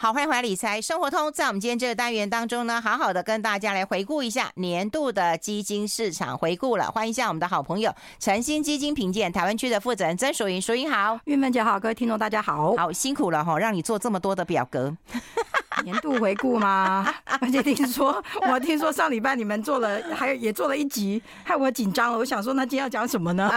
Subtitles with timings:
[0.00, 1.30] 好，欢迎回来理财生活通。
[1.32, 6.88] 在我们今天这个单元当中呢，好好的跟大家来回顾一下年度的基金市场回顾了。
[6.88, 14.96] 欢迎一下我们的好朋友晨星基金评鉴台湾区的负责人曾淑云，淑云好，韵芬姐好，各位听众大家好，好辛苦了哈，让你做这么多的表格，
[15.82, 17.12] 年度回顾吗？
[17.40, 22.18] 而且听说我听说上礼拜你们做了，还有也做了一集，害我紧张了。
[22.18, 23.50] 我想说，那今天要讲什么呢？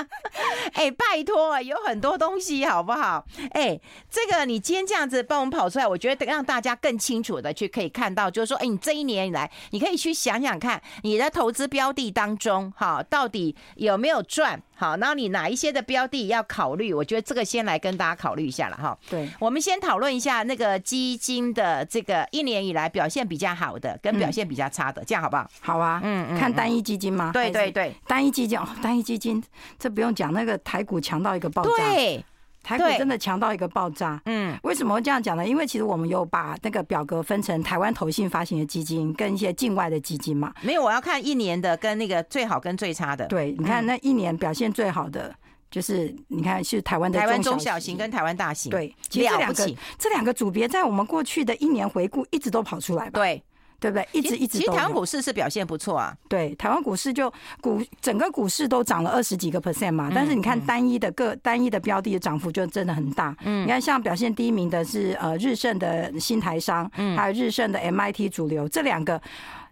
[0.74, 3.24] 哎、拜托，有很多东西，好不好？
[3.52, 3.78] 哎、
[4.10, 14.62] 这个你今天这样子帮我们跑出来，我觉得让大家更清楚的去可以看到，就是说，哎、你这一年以来，你可以去想想看，你的投资标的当中，哈，到底有没有赚？
[14.80, 16.94] 好，然后你哪一些的标的要考虑？
[16.94, 18.98] 我觉得这个先来跟大家考虑一下了，哈。
[19.10, 25.50] 对，我们先讨论一下那个基金的这个一年以来表现比较好的跟表现比较差的，嗯、这样好不好？
[25.60, 27.30] 好啊，嗯嗯，看单一基金吗？
[27.34, 29.44] 对对对，单一基金哦，单一基金
[29.78, 31.70] 这不用讲，那个台股强到一个爆炸。
[31.76, 32.24] 对。
[32.62, 35.46] 台股真的强到一个爆炸，嗯，为什么会这样讲呢？
[35.46, 40.52] 因为其实我们有把那个表格分成台湾投信发行的基金跟一些境外的基金嘛。
[40.60, 43.26] 没有，我要看一年的跟那个最好跟最差的。
[43.26, 45.34] 对，你看那一年表现最好的
[45.70, 48.70] 就是你看是台湾的台湾中小型跟台湾大型。
[48.70, 53.12] 对，其实这两个这两个组别在我们过去的一年回顾一直都跑出来吧。
[53.20, 53.42] 对。
[53.80, 54.06] 对不对？
[54.12, 56.14] 一直一直其实台湾股市是表现不错啊。
[56.28, 60.10] 对，台湾股市就股整个股市都涨了二十几个 percent 嘛。
[60.14, 63.34] 但是你看单一的个单一的标的的涨幅就真的很大。
[63.44, 69.20] 嗯，你看像表现第一名的是呃日盛的新台商，嗯，还有日盛的 MIT 主流这两个。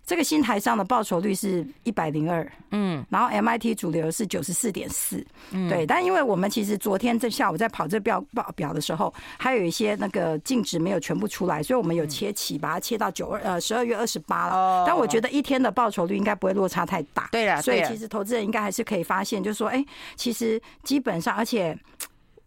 [0.08, 5.84] 这个新台上的报酬率是一百零二，嗯，然后 MIT 主流是九十四点四，嗯，对。
[5.84, 14.54] 但因为我们其实昨天这下午在跑这表报表的时候，还有一些那个净值没有全部出来，所以我们有切起，把它切到九二呃十二月二十八了。
[14.54, 14.84] 哦。
[14.86, 17.28] 但我觉得一天的报酬率应该不会落差太大。
[17.30, 19.84] 对了，所以其实投资人应该还是可以发现，就是说，哎，
[20.16, 21.78] 其实基本上，而且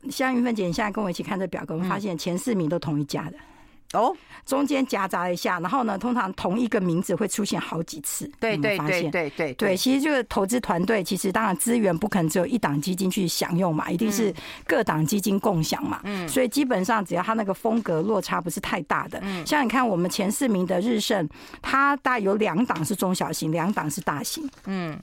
[0.10, 3.34] 像云芬姐，你现在跟我一起看这表格，我们发现前四名都同一家的。
[3.94, 8.30] 哦，中间夹杂一下，然后呢，通常同一个名字会出现好几次。
[8.40, 14.34] 对对对对对对，其实这个投资团队，其实当然资源不可能只有一档基金去享用嘛，一定是
[14.66, 16.00] 各档基金共享嘛。
[16.06, 21.28] 嗯，所以基本上只要它那个风格落差不是太大的，嗯，像你看我们前四名的日盛，
[21.62, 24.50] 它大概有两档是中小型，两档是大型。
[24.66, 24.98] 嗯。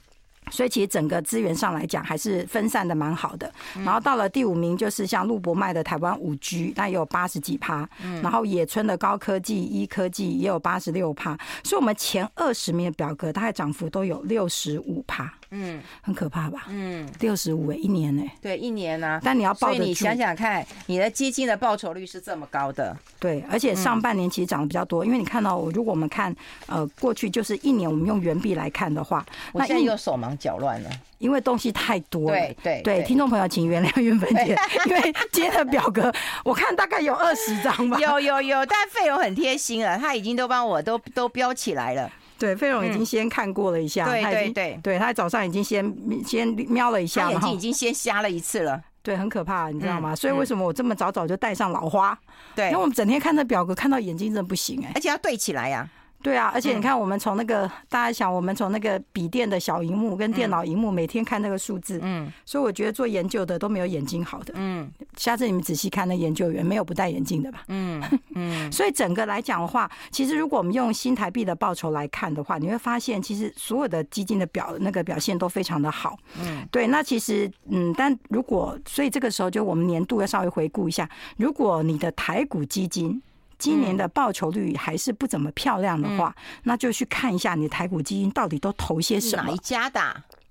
[0.50, 3.52] 所以其实整个资源上来讲还是分散的蛮好的，
[3.84, 7.88] 然后到了第五名就是像陆博迈的台湾五 G，那也有八十几趴，
[8.22, 15.32] 然后野村的高科技、医科技也有八十六趴，所以我们前二十名的表格大概涨幅都有六十五趴。
[15.50, 16.66] 嗯，很可怕吧？
[16.68, 18.22] 嗯，六十五诶，一年呢？
[18.42, 19.20] 对，一年呢。
[19.24, 22.96] 但你要报，所以你想想看，你的基金的报酬率是这么高的。
[23.18, 26.34] 对，而且上半年其实涨得比较多，因为你看到，如果我们看
[26.66, 32.36] 呃过去就是一年，我们用元币来看的话，我现在又手忙脚乱了，因为东西太多了。
[32.36, 34.54] 对对对，听众朋友请原谅韵芬姐，
[34.86, 36.12] 因为今天的表格
[36.44, 37.98] 我看大概有二十张吧。
[37.98, 42.10] 有有有，但费用很贴心了，他已经都帮我都都标起来了。
[42.38, 45.84] 对，费龙已经先看过了一下，对对对，对他早上已经先
[46.24, 50.14] 先瞄了一下，眼睛已经先瞎了一次了，对，很可怕，你知道吗？
[50.14, 52.18] 所以为什么我这么早早就戴上老花？
[52.54, 55.88] 对，因为我们整天看那表格，看到眼睛真的不行哎，而且要对起来呀。
[56.20, 67.62] 对啊，而且你看，我们从那个大家想，我们从那个笔电的小荧幕跟电脑荧幕每天看那个数字，嗯，所以我觉得做研究的都没有眼睛好的，嗯，下次你们仔细看那研究员，没有不戴眼镜的吧？
[67.68, 68.02] 嗯
[68.34, 83.22] 嗯，所以整个来讲的话，其实如果我们用新台币的报酬来看的话，你会发现其实所有的基金的表那个表现都非常的好，嗯，对，那其实嗯，但如果所以这个时候就我们年度要稍微回顾一下，如果你的台股基金。
[83.58, 90.00] 今年的报酬率还是不怎么漂亮的话，那就去看一下你的台股基金到底都投些什么，哪一家的？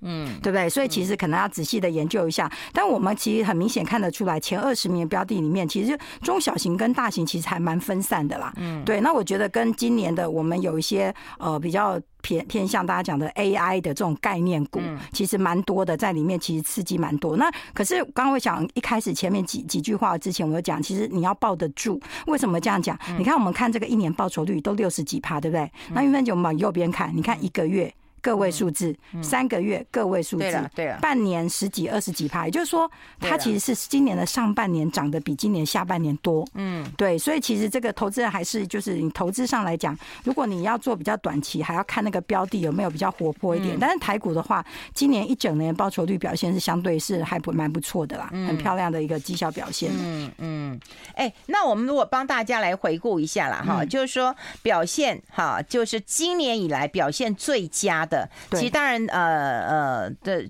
[0.01, 0.69] 嗯，对不对？
[0.69, 2.51] 所以其实可能要仔细的研究一下。
[2.71, 8.53] 但我们其实很明显看得出来，前二十名的标的里面，其实中小型跟大型其实还蛮分散的啦。
[8.57, 9.01] 嗯，对。
[9.01, 14.81] 那我觉得跟今年的我们有一些呃比较偏偏向大家讲的 AI 的这种概念股，
[15.13, 17.35] 其实蛮多的在里面，其实刺激蛮多。
[17.37, 21.99] 那可是刚刚我想一开始前面几几句话之前，我有讲，其实你要抱得住。
[22.27, 22.97] 为什么这样讲？
[23.17, 25.71] 你看我们看这个一年报酬率都六十几趴，对不对？
[25.91, 27.91] 那韵芬姐，我们往右边看，你看一个月。
[28.27, 28.93] 个位数字，
[29.23, 32.89] 三个月个位数字，对啊，半年十几二十几趴，也就是说，
[33.21, 36.45] 它其实是今年的上半年涨得比今年下半年多。
[36.55, 43.77] 嗯，对，所以其实这个投资人还是就是你投资上来讲，如果你要做比较短期，还要看那个标的有没有比较活泼一点。
[43.79, 49.89] 但是台股的话，今年一整年报酬率表现是相对是还不蛮不错的啦，很漂亮的一个绩效表现。
[49.97, 50.79] 嗯嗯，
[51.15, 58.16] 哎，那我们如果帮大家来回顾一下啦，哈，就是说表现哈，就是今年以来表现最佳的。
[58.51, 60.49] 其实当然，呃呃的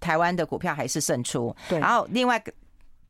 [0.00, 1.54] 台湾的股票还是胜出。
[1.68, 2.42] 对，然后另外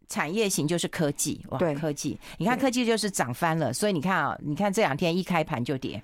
[0.08, 1.74] 产业型就是科技，哇，对。
[1.74, 6.02] 科技，你看科技就是涨翻了，所以你看啊，你看这两天一开盘就跌，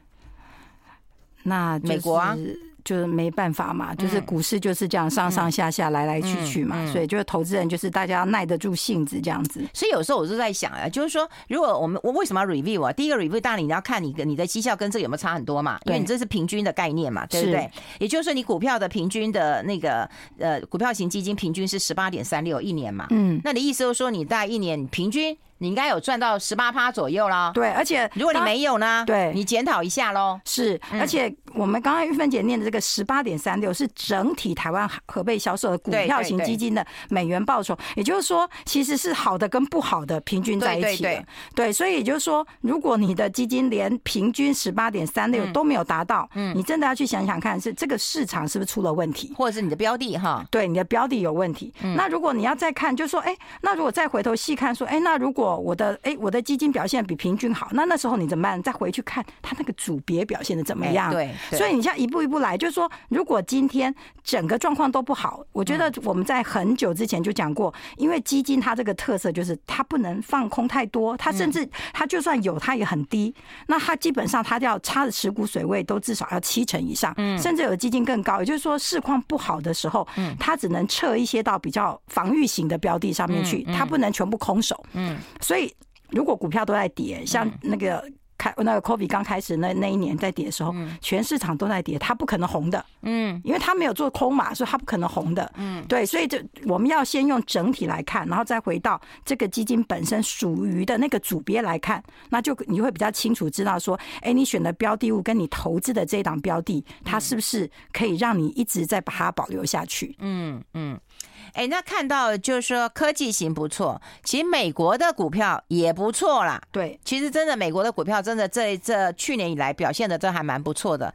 [1.42, 2.36] 那美国啊。
[2.84, 9.64] 就是没办法嘛，就是股市就是这样上上下下来来去去嘛，所以就是投资人就是大家要耐得住性子这样子。
[9.72, 12.92] 所以有时候我就在想啊，就是说，如果我们我为什么要 review 啊？
[12.92, 17.70] 第一个 review 当然你要看你的你的绩效跟这个有没有差很多嘛，因为你这是平均的概念嘛，对不对？
[17.98, 20.08] 也就是说，你股票的平均的那个
[20.38, 25.36] 呃股票型基金平均是十八点三六一年嘛，嗯，那你意思就是说你大概一年平均。
[25.58, 27.52] 你应该有赚到十八趴左右啦。
[27.54, 29.04] 对，而且如果你没有呢？
[29.06, 30.38] 对，你检讨一下喽。
[30.44, 41.24] 是，而且我们刚刚玉芬姐念的这个十八点三六是整体台湾合备销售的股票型基金的美元报酬，也就是说，其实是好的跟不好的平均在一起的。
[41.54, 50.44] 对，所以也就是说，如果你的基金连平均十八点三六都没有达到，嗯，你真的要去想想看，是这个市场是不是出了问题，或者是你的标的哈？
[50.50, 51.72] 对，你的标的有问题。
[51.96, 58.62] 那如果你要再看，就是说，哎，那如果再回头细看，说，哎，那如果我的，哎，我的基金表现比平均好，那那时候你怎么办？
[58.62, 61.10] 再回去看它那个组别表现的怎么样？
[61.12, 73.34] 对，所以你像一步一步来，就是说，如果今天整个状况都不好，我觉得我们在很久之前就讲过，因为基金它这个特色就是它不能放空太多，它甚至它就算有它也很低，
[73.66, 78.40] 那它基本上它要插的持股水位都至少要七成以上，甚至有的基金更高。
[78.40, 80.06] 也就是说，市况不好的时候，
[80.38, 84.84] 它只能撤一些到比较防御型的标的上面去，它不能全部空手。
[84.92, 85.74] 嗯，所以。
[86.10, 88.04] 如果股票都在跌，像那个
[88.44, 110.14] 开那个 COVID 刚开始那那一年在跌的时候，全市场都在跌，它不可能红的，嗯，因为它没有做空嘛，所以它不可能红的，嗯，对，所以就我们要先用整体来看，然后再回到这个基金本身属于的那个组别来看，那就你会比较清楚知道说，哎，你选的标的物跟你投资的这一档标的，它是不是可以让你一直在把它保留下去？
[110.18, 111.00] 嗯嗯。
[111.48, 116.60] 哎、欸，那看到就是说科技型不错，其实美国的股票也不错啦。
[116.72, 121.14] 对，其实真的美国的股票真的这这去年以来表现的都还蛮不错的。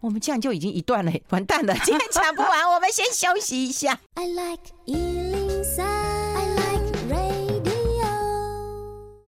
[0.00, 3.98] 我们这样就已经一段了，完蛋了，今天讲不完，我们先休息一下。
[4.14, 4.62] I like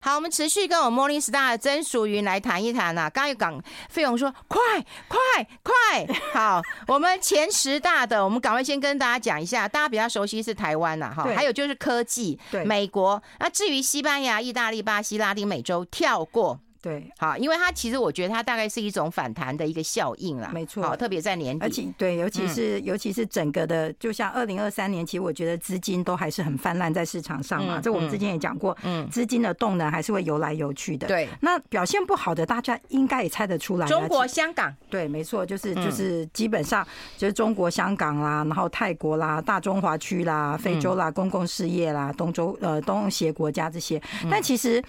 [0.02, 3.10] 好，我们持续跟我们 Morningstar 的曾淑云来谈一谈呐、啊。
[3.10, 4.58] 刚刚有讲费勇说快
[5.08, 5.18] 快
[5.62, 13.22] 快，好，我们前十大的，我们赶快先跟大家讲一下，大家比较熟悉是台湾呐，哈，还有就是科技，对，美国。
[13.38, 16.58] 那至于西班牙、意大利、巴西、拉丁美洲，跳过。
[16.82, 36.86] 对，好，因为它其实我觉得它大概是一种反弹的一个效应啦，没错，好，特别在年底，而且对，尤其是、嗯、尤其是整个的，就像二零二三年，其实我觉得资金都还是很泛滥在市场上嘛，嗯、这我们之前也讲过，嗯，资金的动能还是会游来游去的，对，那表现不好的，大家应该也猜得出来，中国香港，对，没错，就是就是基本上
[37.18, 44.00] 就是中国香港啦，然后泰国啦，大中华区啦，非洲啦，公共事业啦，东洲呃东协国家这些，
[44.30, 44.82] 但其实。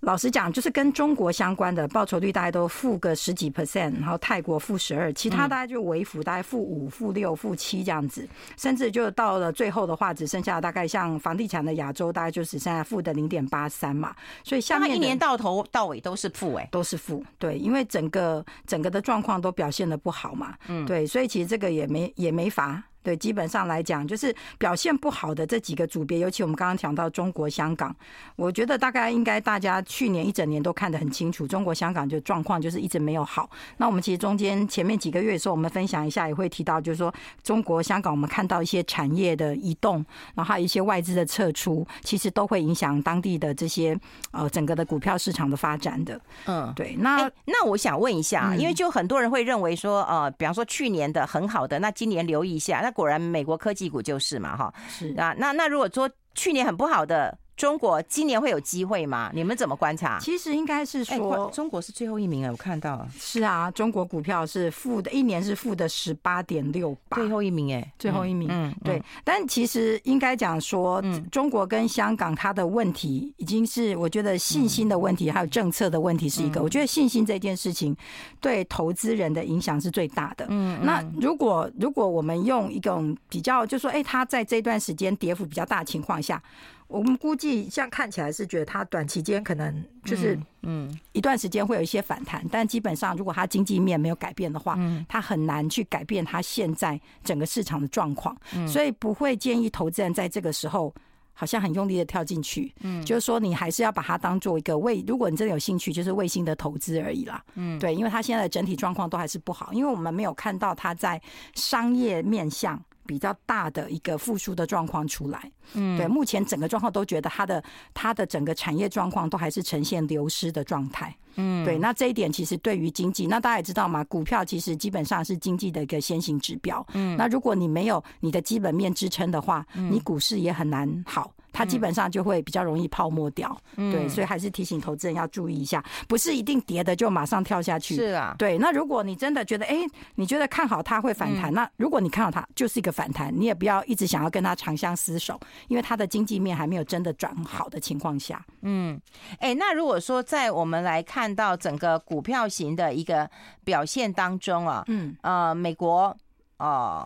[0.00, 14.14] 老实讲，就是跟中国相关的报酬率大概都负个十几 percent，然后泰国负十二，其他大概就微负，大概负五、负六、负七这样子，甚至就到了最后的话，只剩下大概像房地产的亚洲，大概就只剩下负的零点八三嘛。
[14.44, 17.24] 所以下面一年到头到尾都是负，哎，都是负。
[17.36, 20.54] 对，因为整个整个的状况都表现的不好嘛。
[20.68, 22.82] 嗯，对，所以其实这个也没也没法。
[23.02, 27.94] 对，基本上来讲，就是表现不好的这几个组别，尤其我们刚刚讲到中国香港，
[28.36, 33.48] 我觉得大概应该大家去年一整年都看得很清楚，中国香港就状况就是一直没有好。
[33.78, 43.98] 那我们其实中间前面几个月的时候，我们分享一下也会提到，就是说中国香港我们看到一些产业的移动，然后还有一些外资的撤出，其实都会影响当地的这些
[44.32, 46.20] 呃整个的股票市场的发展的。
[46.46, 46.94] 嗯，对。
[46.98, 52.87] 那、欸、那我想问一下，因为就很多人会认为说，呃，比方说去年的很好的，那今年留意一下。
[52.88, 57.36] 那果然，美国科技股就是嘛，哈，是啊，那那如果说去年很不好的。
[57.58, 59.32] 中国今年会有机会吗？
[59.34, 60.16] 你们怎么观察？
[60.20, 63.08] 其实应该是说，欸、中国是最后一名啊，我看到了。
[63.18, 68.46] 是啊，中国股票是负的，一年是负的十八点六八，最后一名哎，最后一名。
[68.48, 69.02] 嗯，对。
[69.24, 76.62] 但其实应该讲说，中国跟香港它的问题已经是，我觉得信心的问题，还有政策的问题是一个。
[76.62, 77.96] 我觉得信心这件事情
[78.40, 80.46] 对投资人的影响是最大的。
[80.48, 86.40] 嗯，那如果如果我们用一种比较，就说，哎，它在这段时间跌幅比较大的情况下。
[86.88, 100.92] 我们估计，像看起来是觉得它短期间可能就是嗯一段时间会有一些反弹，但基本上如果它经济面没有改变的话，它很难去改变它现在整个市场的状况，所以不会建议投资人在这个时候
[101.34, 102.74] 好像很用力的跳进去。
[102.80, 107.44] 嗯，就是说你还是要把它当做一个卫，如果你真的有兴趣，就是卫星的投资而已啦。
[107.54, 111.20] 嗯，对，因为它现在的整体状况都还是不好，因为我们没有看到它在
[111.54, 112.82] 商业面向。
[113.08, 115.50] 比较大的一个复苏的状况出来。
[115.72, 121.16] 嗯，对，目前整个状况都觉得它的它的整个产业状况都还是呈现流失的状态。
[121.36, 126.84] 嗯，对，那这一点其实对于经济，那大家也知道嘛，股票其实基本上是经济的一个先行指标。
[126.92, 131.32] 嗯，那如果你没有你的基本面支撑的话，你股市也很难好。
[131.58, 137.96] 它基本上就会比较容易泡沫掉，嗯、对，所以还是提醒投资人要注意一下，不是一定跌的就马上跳下去。
[137.96, 138.56] 是啊，对。
[138.58, 145.36] 那如果你真的觉得，哎、欸，你觉得看好它会反弹，嗯、那如果你看好它就是一个反弹，你也不要一直想要跟它长相厮守，
[145.66, 148.40] 因为它的经济面还没有真的转好的情况下。
[148.62, 148.96] 嗯，
[149.40, 153.28] 哎、欸，那如果说在我们来看到整个股票型的一个
[153.64, 156.16] 表现当中啊，嗯，呃，美国，
[156.58, 157.04] 呃，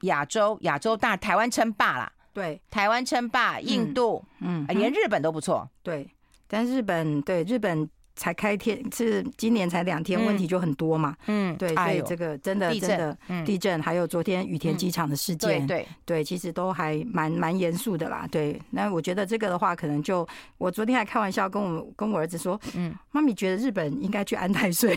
[0.00, 2.10] 亚洲，亚洲大台湾称霸啦。
[2.32, 5.68] 对，台湾称霸，印度，嗯，嗯连日本都不错。
[5.82, 6.08] 对，
[6.46, 7.88] 但日本，对日本。
[8.20, 11.16] 才开天是今年才两天，问题就很多嘛。
[11.26, 18.28] 嗯，对，所以这个真的真的地震，还有昨天羽田机场的事件，对对，其实都还蛮蛮严肃的啦。
[18.30, 24.94] 对，那我觉得这个的话，可能就我昨天还开玩笑跟我跟我儿子说，嗯，妈咪觉得日本应该去安太岁。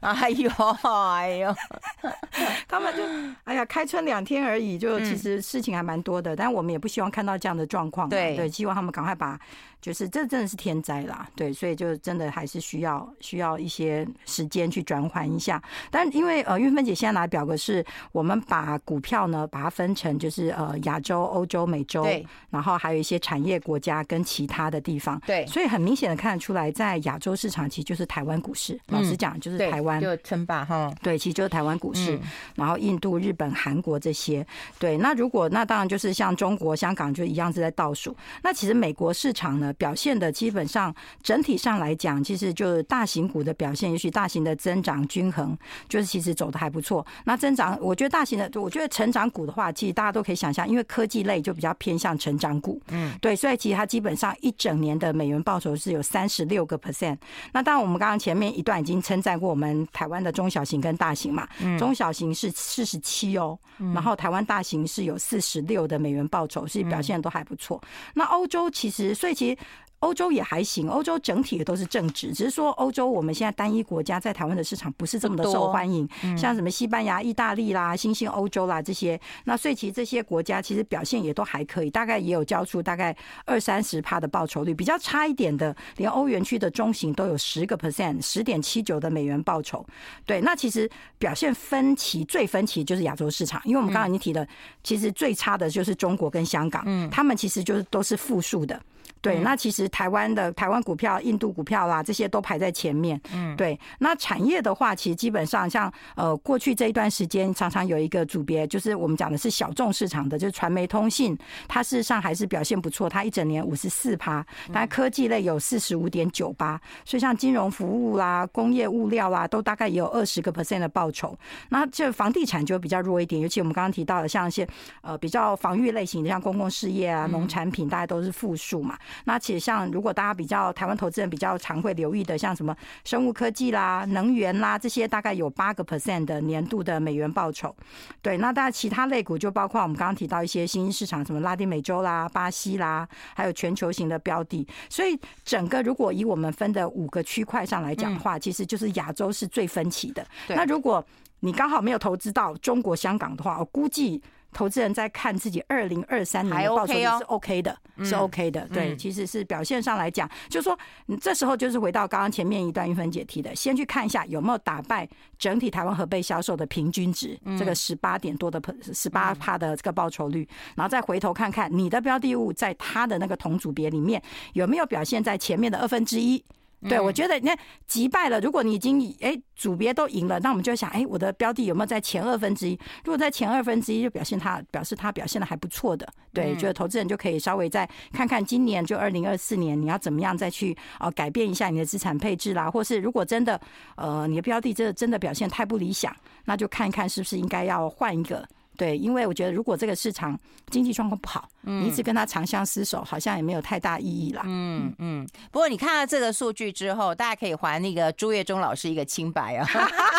[0.00, 0.50] 哎 呦
[0.82, 1.54] 哎呦，
[2.66, 3.04] 他们就
[3.44, 8.08] 哎呀，开春两天而已，就其实事情还蛮多的，但我们也不希望看到这样的状况。
[8.08, 9.38] 对对，希望他们赶快把。
[9.84, 15.62] 就是这真的是天灾啦，对，所以就真的还是需要需要一些时间去转换一下。
[15.90, 28.80] 但因为呃，玉芬姐现在拿表格是，我们把股票呢把它分成就是呃亚洲、欧洲、美洲，对，然后还有一些产业国家跟其他的地方，对，所以很明显的看得出来，在亚洲市场其实就是台湾股市。
[28.86, 32.18] 老实讲，就是台湾就称霸哈，对，其实就是台湾股市。
[32.54, 34.46] 然后印度、日本、韩国这些，
[34.78, 38.16] 对，那如果那当然就是像中国、香港就一样是在倒数。
[38.42, 39.73] 那其实美国市场呢？
[39.74, 45.56] 表现的基本上整体上来讲，其实就是大型股的表现，也许大型的增长均衡，
[45.88, 47.04] 就是其实走的还不错。
[47.24, 57.16] 那增长，我觉得大型的，我觉得成长股的话，其实大家都可以想象，因为科技类就比较偏向成长股，嗯，对，所以其实它基本上一整年的美元报酬是有三十六个 percent。
[57.52, 63.58] 那当然，我们刚刚前面一段已经称赞过我们台湾的中小型跟大型嘛，中小型是四十七哦，
[63.94, 67.80] 然后台湾大型是有四十六的美元报酬，所以表现都还不错。
[68.14, 69.56] 那欧洲其实，所以其实。
[70.04, 76.06] 欧洲也还行，欧洲整体也都是正值，只是说欧洲我们现在单一国家在台湾的市场不是这么的受欢迎，
[76.36, 89.84] 像什么西班牙、意大利啦、新兴欧洲啦这些，那所以其实这些国家其实表现也都还可以，大概也有交出大概二三十趴的报酬率，比较差一点的，连欧元区的中型都有十个 percent，十点七九的美元报酬。
[90.26, 94.46] 对，那其实表现分歧最分歧就是亚洲市场，因为我们刚刚已经提了，
[94.82, 98.78] 其实最差的就是中国跟香港，嗯，他们其实就是都是负数的。
[99.24, 103.18] 对，那其实台湾的台湾股票、印度股票啦，这些都排在前面。
[103.32, 103.80] 嗯，对。
[103.98, 111.34] 那产业的话，其实基本上像呃过去这一段时间，常常有一个组别，就是我们讲的是小众市场的，就是传媒通信，
[111.66, 121.34] 它事实上还是表现不错，它一整年五十四趴，但科技类有四十五点九八，所以像金融服务啦、工业物料啦，都大概也有二十个 percent 的报酬。
[121.70, 124.68] 那这房地产就比较弱一点，尤其我们刚刚提到的，像一些
[125.00, 128.98] 呃比较防御类型的，像公共事业啊、农产品，大概都是负数嘛。
[129.24, 137.74] 那其实像如果大家比较台湾投资人比较常会留意的，像什么生物科技啦、能源啦这些，大概有八个 percent 的年度的美元报酬。
[138.20, 144.66] 对，那大家其他类股就包括我们刚刚提到一些新兴市场，什么拉丁美洲啦、巴西啦，还有全球型的标的。
[144.88, 150.26] 所以整个如果以我们分的五个区块上来讲的话，其实就是亚洲是最分歧的。
[150.48, 151.04] 那如果
[151.40, 154.22] 你刚好没有投资到中国香港的话，我估计。
[154.54, 158.66] 投资人在看自己二零二三年的报酬率是 OK 的，是 OK 的。
[158.68, 165.06] 对，其实是表现上来讲，就是说，你这时候就是回到刚刚前面一段韵芬姐提的，先去看一下有没有打败
[165.38, 168.62] 整体台湾核备销售的平均值，这个十八点多的
[168.94, 176.42] 十八趴的这个报酬率，然后再回头看看你的标的物在它的那个同组别里面有没有表现在前面的二分之一。
[176.88, 178.40] 对，我觉得你看击败了。
[178.40, 182.78] 如果你已经哎组别都赢了，那我们就想哎，我的标的有没有在前二分之一？
[183.04, 186.06] 如果在前二分之一，就表现它表示它表现的还不错的。
[186.32, 193.60] 对，就是投资人就可以稍微再看看今年就二零二四年你要怎么样再去啊改变一下你的资产配置啦，或是如果真的
[193.96, 196.14] 呃你的标的真的真的表现太不理想，
[196.44, 198.46] 那就看一看是不是应该要换一个。
[198.76, 200.38] 对，因为我觉得如果这个市场
[200.70, 204.42] 经济状况不好，你一直跟他长相厮守，好像也没有太大意义啦。
[204.46, 205.26] 嗯嗯。
[205.52, 209.66] 不过你看到这个数据之后，大家可以还那个朱月忠老师一个清白啊，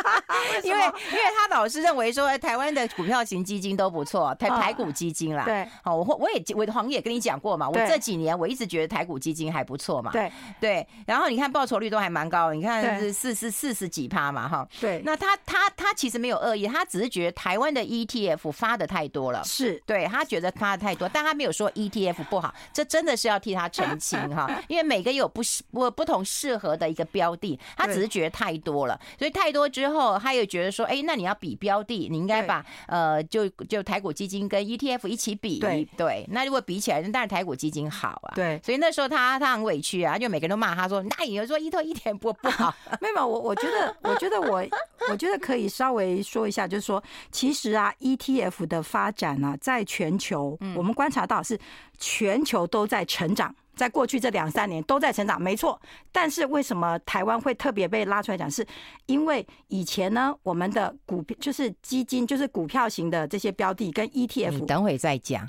[0.64, 5.44] 因为因为他老是认为说台湾的股票型基金都不错，台台股基金啦。
[5.46, 5.68] 对。
[5.84, 10.12] 好，我我也我好像也跟你讲过嘛，我这几年我一直觉得台股基金还不错嘛。
[10.12, 10.88] 对对。
[11.06, 14.68] 然后你看报酬率都还蛮高，你看是四十四十几趴嘛哈。
[14.80, 15.02] 对。
[15.04, 18.45] 那他他他其实没有恶意，他只是觉得台湾的 ETF。
[18.46, 19.82] ETF 发的太多了，是。
[19.86, 35.88] 对他觉得发的太多，但他没有说 ETF 不好，这真的是要替他澄清哈， 因为每个有不适不不同适合的一个标的，他只是觉得太多了，所以太多之后，他又觉得说，哎，那你要比标的，你应该把呃就就台股基金跟 ETF 一起比，对。
[35.98, 44.66] 对，那如果比起来，那当然台股基金好啊，对，所以那时候他他很委屈啊，就每个人都骂他说，那有人说 ETF 一点不不好， 没有，我我觉得我觉得我
[45.10, 48.35] 我觉得可以稍微说一下，就是说，其实啊，ETF
[48.68, 51.60] 的发展啊，在全球我们观察到是
[51.98, 53.54] 全球都在成长。
[53.76, 55.78] 在过去这两三年都在成长，没错。
[56.10, 58.50] 但是为什么台湾会特别被拉出来讲？
[58.50, 58.66] 是
[59.06, 64.52] 因为以前呢，我们的股票就是基金，就是股票型的这些标的跟 ETF。
[64.52, 65.46] 你等会再讲。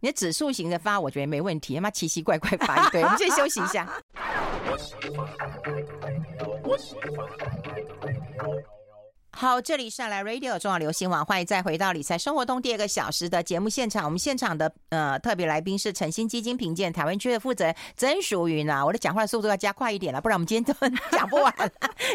[0.00, 1.74] 你的指数型的发，我觉得没问题。
[1.74, 3.86] 他妈奇奇怪怪发一堆， 我们先休息一下。
[9.38, 14.06] 好，这里是来 Radio 中广流行网，欢迎再回到理财生活通第二个小时的节目现场。
[14.06, 18.82] 我们现场的呃特别来宾是诚心基金评鉴台湾区的负责人曾淑云啊。
[18.82, 21.70] 我的讲话速度要加快一点了，不然我们今天都 讲不完了。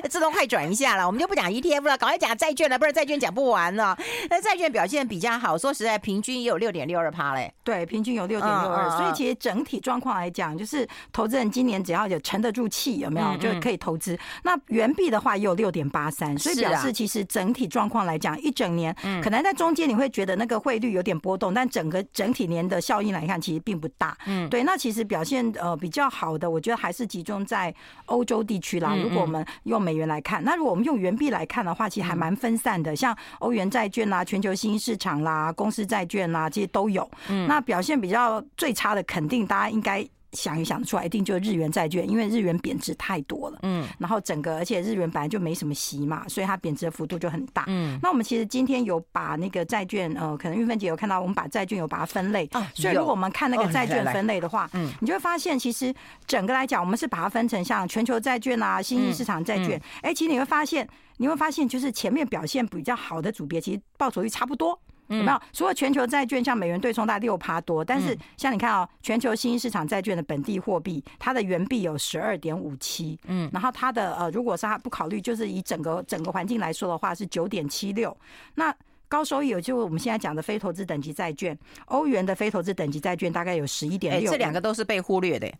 [0.10, 3.96] 自动快转一下了，我们就不讲 ETF 了，赶快讲债券了，不然债券讲不完了。
[4.28, 7.54] 那债券表现比较好，说实在，平均也有六点六二趴嘞。
[7.64, 14.18] 对，平均有六点六二，所以其实整体状况来讲，就是投资人今年只要有沉得住气，有没有就可以投资。
[14.42, 17.11] 那元币的话也有六点八三，所以表示其实。
[17.12, 24.18] 是整体状况来讲，一整年可能在中间你会觉得那个汇率有点波动，但整个整体年的效应来看，其实并不大。
[24.26, 24.64] 嗯，对。
[24.64, 27.74] 那其实表现呃比较好的，我觉得还是集中在
[28.06, 28.96] 欧洲地区啦。
[28.96, 32.96] 如果我们用美元来看，那如果我们用元币来看的话，其实还蛮分散的。
[32.96, 37.10] 像欧元债券啦、全球新兴市场啦、公司债券啦，这些都有。
[37.28, 40.08] 嗯，那表现比较最差的，肯定大家应该。
[40.34, 43.60] 想也想得出来，一定就是日元债券，因为日元贬值太多了。
[43.64, 47.66] 嗯，然后整个，而且日元本来就没什么息嘛，所以它贬值的幅度就很大。
[47.68, 52.48] 嗯，那我们其实今天有把那个债券，呃，可能玉芬姐有看到，我们把债券有把它分类。
[52.54, 55.94] 啊，所以如果我们看那个债券分类的话，嗯，你就会发现，其实
[56.26, 59.82] 整个来讲，我们是把它分成像全球债券啊、新兴市场债券。
[60.02, 64.80] 哎，其实你会发现，你会发现，就是前面表现比较好的组别，其实报酬率差不多。
[65.18, 65.42] 有没有？
[65.54, 78.16] 除了全球债券，像美元对冲大概六趴多，但是像你看哦，全球新兴市场债券的本地货币，它的元币有十二点五七，嗯，然后它的呃，如果是它不考虑，就是以整个整个环境来说的话，是九点七六。
[78.56, 78.74] 那
[79.08, 85.52] 高收益有就是我们现在讲的非投资等级债券，欧元的非投资等级债券大概有十一点六，这两个都是被忽略的。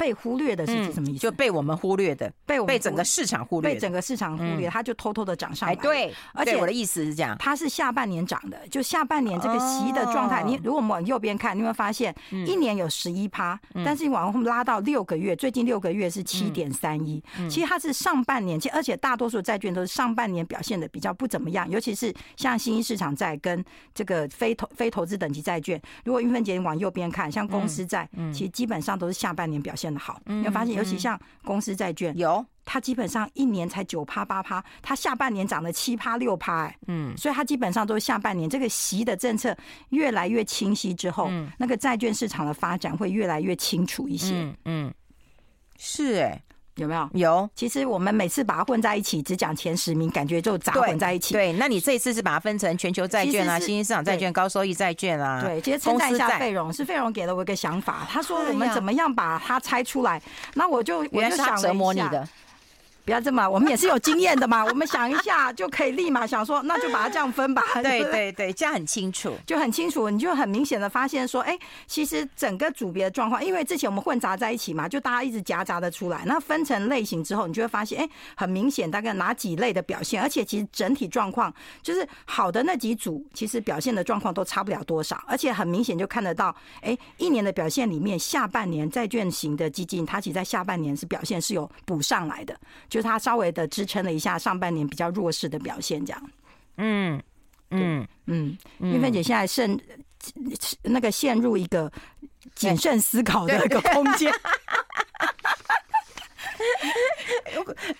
[0.00, 1.18] 被忽略的是指什么意思？
[1.18, 5.76] 就被我们忽略的，被我们被整个市场忽略，被整个市场忽略，它就偷偷的涨上来。
[5.76, 10.42] 对，而且我的意思是这样，它是下半年涨的，就下半年这个息的状态。
[10.42, 17.22] 你如果我们往右边看，你会发现一年有十一趴，但是你往后拉到六个月，最近六个月是七点三一。
[17.50, 23.62] 其实它是上半年，其实而且大多数债券都是上半年表现的比较不怎么样，尤其是像新兴市场债跟
[23.94, 25.78] 这个非投非投资等级债券。
[26.04, 30.20] 如果韵芬姐你往右边看，像公司债，其实基本上都是下半年表现的好。
[30.24, 30.70] 你会发现。
[30.70, 39.54] 尤其像公司债券，有它基本上一年才九趴八趴，它下半年涨了七趴六趴，哎，嗯，所以它基本上都是下半年这个息的政策
[39.88, 44.94] 越来越清晰之后，那个债券市场的发展会越来越清楚一些，嗯，
[45.76, 46.40] 是哎，
[46.80, 47.08] 有没有？
[47.14, 47.50] 有。
[47.54, 51.34] 其实我们每次把它混在一起，只讲前十名，感觉就杂混在一起。
[51.34, 55.42] 对，那你这一次是把它分成全球债券啊、新兴市场债券、高收益债券啊？
[55.42, 60.20] 对，其实称赞一下费荣，是费荣给了我一个想法，他说我们怎么样把它拆出来？
[60.54, 62.26] 那我就我就想折磨你的。
[63.10, 64.62] 不要这么，我们也是有经验的嘛。
[64.70, 67.60] 我们想一下就可以立马想说，那就把它这样分吧。
[67.82, 70.08] 对对对，这样很清楚，就很清楚。
[70.08, 76.22] 你就很明显的发现说，哎，其实整个组别的状况，因为之前我们混杂在一起嘛，就大家一直夹杂的出来。
[76.24, 85.20] 那分成类型之后，你就会发现，哎，很明显大概哪几类的表现，而且其实整体状况就是好的那几组，其实表现的状况都差不了多少。
[85.26, 92.56] 而且很明显就看得到，哎，一年的表现里面，下半年债券型的基金，它其实在下半年是表现是有补上来的。
[92.88, 96.30] 就是它稍微的支撑了一下上半年比较弱势的表现，这样。
[96.76, 97.22] 嗯
[97.70, 99.78] 嗯嗯，玉芬姐现在剩
[100.82, 101.90] 那个陷入一个
[102.54, 104.32] 谨慎思考的一个空间。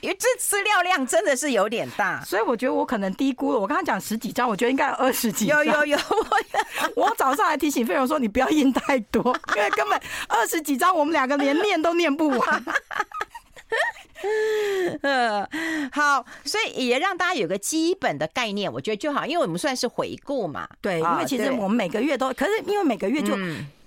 [0.00, 3.58] 因为这资料量真的是有点大，所以我觉得我可能低估了。
[3.58, 5.64] 我刚刚讲十几张，我觉得应该有二十几张。
[5.64, 5.98] 有有有，
[6.96, 12.64] 我 我早上还提醒费荣说，你不要印太多，因为根本二十几张我们两个连念都念不完。
[15.02, 15.48] 嗯，
[15.92, 20.68] 好，所以也让大家有个基本的概念，我觉得就好，因为我们算是回顾嘛。
[20.80, 23.37] 对，因为其实我们每个月都，可是因为每个月就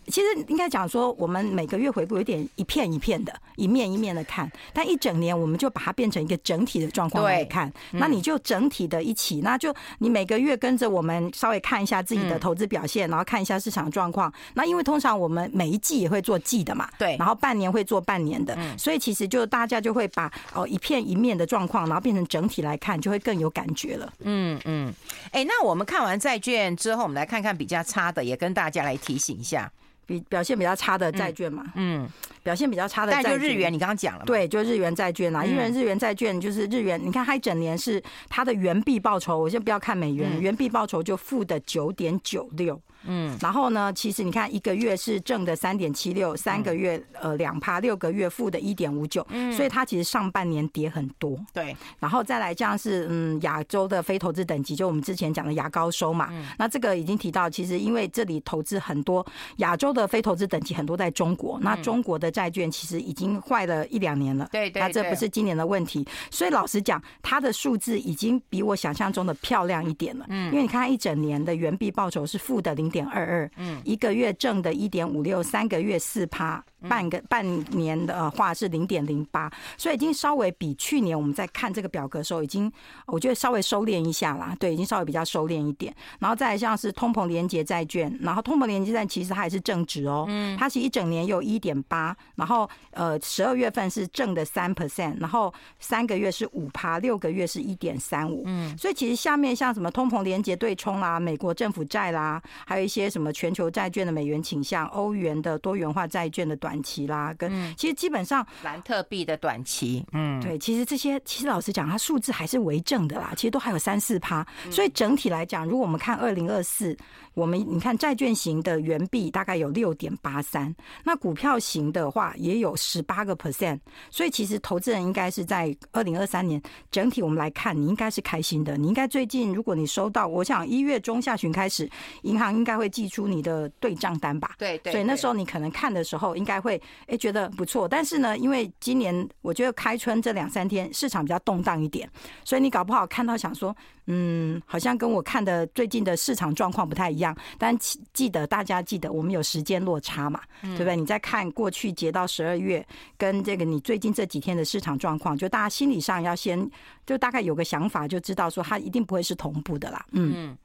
[0.07, 7.71] 其实应该讲说，我们每个月回顾有点一片一片的，一面一面的看，但一整年我们就把它变成一个整体的状况来看。
[7.91, 14.31] 那你就整体的一起，那就你每个月跟着我们稍微看一下自己的投资表现，然后看一下市场状况。
[14.53, 24.13] 那因为通常我们每一季也会做季的嘛，对，然后半年会做半年的，所以其实就大家就会把哦一片一面的状况，然后变成整体来看，就会更有感觉了。
[24.19, 24.93] 嗯嗯，
[25.31, 29.71] 哎，那我们看完债券之后，我们来看看比较差的，也跟大家来提醒一下。
[30.05, 32.07] 比表现比较差的债券嘛，嗯，
[32.43, 42.79] 表现比较差的债券，就日元，你刚刚讲了嘛，对，就日元债券啊，因为日元债券就是日元，你看它一整年是它的元币报酬，我先不要看美元，元币报酬就负的九点九六。
[43.05, 51.37] 嗯，然后呢，其实你看，一个月是正的三点七六，三个月呃两趴，六个月负的一点五九，嗯，所以它其实上半年跌很多。
[51.51, 59.25] 对，然后再来这样是嗯亚洲的非投资等级，就我们之前讲的牙膏收嘛，那这个已经提到，其实因为这里投资很多
[59.57, 76.61] 亚洲的非投资等级很多在中国，那中国的债券其实已经坏了一两年了，对对，那这不是今年的问题，所以老实讲，它的数字已经比我想象中的漂亮一点了，嗯，因为你看它一整年的原币报酬是负的零点二二，嗯，一个月正的一点五六，三个月四趴。
[76.87, 82.71] 半个半年的话是零点零八，所以已经稍微比去年我们在看这个表格的时候，已经
[83.07, 84.55] 我觉得稍微收敛一下啦。
[84.59, 85.95] 对，已经稍微比较收敛一点。
[86.19, 106.72] 然后再来像是通膨连结债券，然后通膨连结债其实它也是正值哦，嗯，它是一整年有一点八，然后呃十二月份是正的三 percent，然后三个月是五趴，六个月是一点三五，嗯，所以其实下面像什么通膨连结对冲啦、美国政府债啦，还有一些什么全球债券的美元倾向、欧元的多元化债券的短。
[106.73, 116.97] 短期啦，跟其实基本上兰特币的短期，嗯，对，其实这些其实老实讲，它数字还是为正的啦，其实都还有三四趴，所以整体来讲，如果我们看二零二四。
[117.33, 128.77] 我们你看债券型的元币大概有六点八三，那股票型的话也有十八个 percent，所以其实投资人应该是在二零二三年整体我们来看，你应该是开心的。
[128.77, 131.89] 你应该最近如果你收到，我想一月中下旬开始，
[132.23, 134.55] 银行应该会寄出你的对账单吧？
[134.57, 134.91] 对对。
[134.91, 142.09] 所以那时候你可能看的时候应该会哎觉得不错，但是呢，因为今年我觉得开春这两三天市场比较动荡一点，
[142.43, 143.75] 所以你搞不好看到想说。
[144.07, 147.22] 嗯，好像跟我看的最近的市场状况不太一样，
[147.59, 147.77] 但
[148.11, 150.95] 记得大家记得，我们有时间落差嘛，对不对？
[150.95, 152.83] 你再看过去截到十二月，
[153.15, 156.67] 跟这个你最近这几天的市场状况，就大家心理上要先
[157.05, 160.03] 就大概有个想法，就知道说它一定不会是同步的啦。
[160.13, 160.57] 嗯，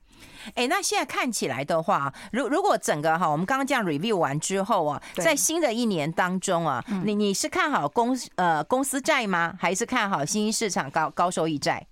[0.55, 9.55] 哎，那现在看起来的话，如如果整个哈，我们刚刚这样 review 完之后啊，在新的一年当中啊，你你是看好公呃公司债吗？
[9.59, 11.87] 还是看好新兴市场高高收益债？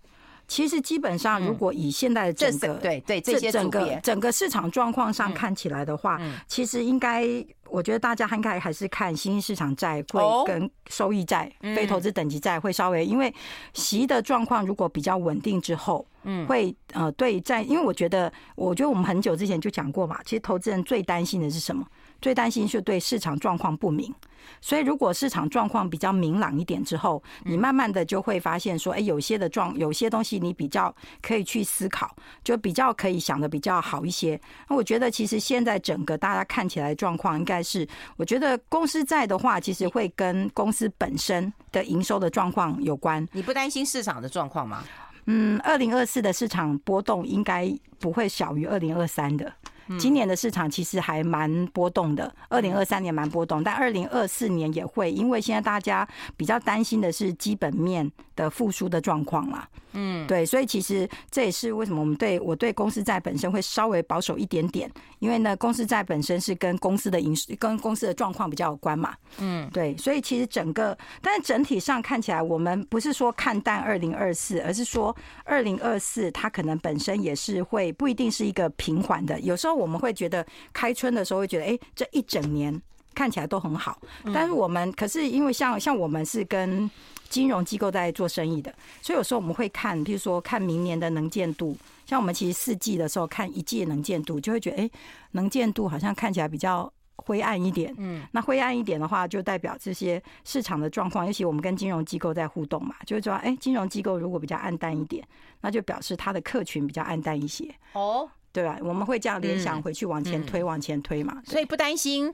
[0.48, 7.24] 其实基本上，如果以现在的整个对对这些整个整个市场状况上看起来的话，其实应该，
[7.68, 13.32] 我觉得大家应该还是看新兴市场债会跟收益债、非投资等级债会稍微，因为
[13.72, 21.84] 息的状况如果比较稳定之后，嗯，会呃对债，因为我觉得，我觉得我们很久之前就讲过嘛，其实投资人最担心的是什么？
[22.20, 24.14] 最担心是对市场状况不明。
[24.60, 34.40] 所以，如果市场状况比较明朗一点之后，你慢慢的就会发现说，哎，有些的状，有些东西你比较可以去思考，就比较可以想的比较好一些。
[34.68, 43.26] 那我觉得，其实现在整个大家看起来的状况，应该是，我觉得公司在的话，其实会跟公司本身的营收的状况有关。
[43.32, 44.84] 你不担心市场的状况吗？
[45.26, 49.52] 嗯，二零二四的市场波动应该不会小于二零二三的。
[49.98, 59.68] 今年的市场其实还蛮波动的，二零二三年蛮波动，但二零二四年也会，因为现在大家比较担心的是基本面的复苏的状况啦。
[59.98, 69.14] 嗯，对，所以其实这也是为什么我们对我对公司债本身会稍微保守一点点，因为呢，公司债本身是跟公司的营跟公司的状况比较有关嘛。
[69.38, 82.78] 嗯，对，所以其实整个，但是整体上看起来，我们不是说看淡二零二四，而是说二零二四它可能本身也是会不一定是一个平缓的，有时候我们会觉得开春的时候会觉得，哎，这一整年
[83.16, 83.98] 看起来都很好，
[84.32, 86.88] 但是我们可是因为像像我们是跟。
[87.28, 91.76] 金融机构在做生意的，所以有时候我们会看，譬如说看明年的能见度。
[92.06, 94.90] 像我们其实四季的时候看一季能见度，就会觉得，哎，
[95.32, 97.92] 能见度好像看起来比较灰暗一点。
[97.98, 101.26] 嗯，那灰暗一点的话，就代表这些市场的状况。
[101.26, 105.26] 尤其我们跟金融机构在互动嘛，就是说，哎，金融机构如果比较暗淡一点，
[105.62, 107.68] 那就表示它的客群比较暗淡一些。
[107.94, 108.78] 哦，对吧？
[108.82, 111.42] 我们会这样联想回去往前推，往前推嘛。
[111.44, 112.32] 所以不担心，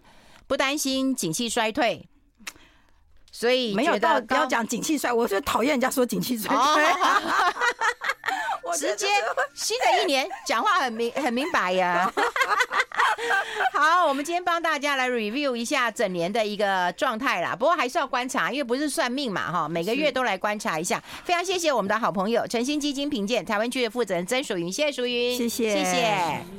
[0.52, 2.06] 不担心景气衰退。
[3.30, 6.84] 所以没有到不要讲景气衰，我是讨厌人家说景气衰退。
[8.76, 9.06] 直接
[9.54, 12.12] 新的一年讲话很明很明白呀。
[13.72, 17.56] 好，我们今天帮大家来 review 一下整年的一个状态啦。
[17.56, 21.02] 不过还是要观察，因为不是算命嘛，哈，每个月都来观察一下。
[21.24, 26.44] 非常谢谢我们的好朋友诚心基金评鉴台湾区的负责人曾淑云，谢谢淑云，谢谢，谢谢。